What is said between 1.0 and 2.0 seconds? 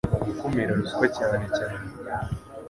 cyane cyane